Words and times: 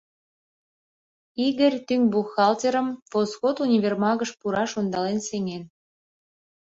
Игорь 1.45 1.79
тӱҥ 1.87 2.01
бухгалтерым 2.11 2.87
«Восход» 3.11 3.55
универмагыш 3.65 4.31
пураш 4.39 4.71
ондален 4.79 5.19
сеҥен. 5.27 5.63